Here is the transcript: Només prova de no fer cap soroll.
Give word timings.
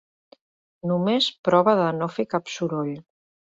Només 0.93 1.29
prova 1.49 1.77
de 1.83 1.87
no 2.01 2.11
fer 2.17 2.29
cap 2.35 2.53
soroll. 2.59 2.93